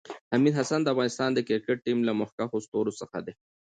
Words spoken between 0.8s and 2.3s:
د افغانستان د کريکټ ټیم له